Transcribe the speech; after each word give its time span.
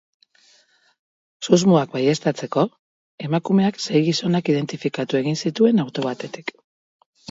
Susmoak 1.47 1.93
baieztatzeko, 1.99 2.65
emakumeak 3.29 3.81
sei 3.87 4.05
gizonak 4.11 4.53
identifikatu 4.57 5.25
egin 5.25 5.43
zituen 5.47 5.89
auto 5.89 6.13
batetik. 6.13 6.57